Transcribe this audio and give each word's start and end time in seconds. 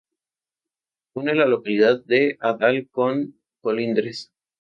Une 1.19 1.31
la 1.35 1.45
localidad 1.45 2.03
de 2.05 2.35
Adal 2.39 2.89
con 2.89 3.35
Colindres. 3.61 4.31